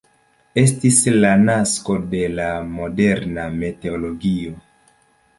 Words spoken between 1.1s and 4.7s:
la nasko de la moderna meteologio.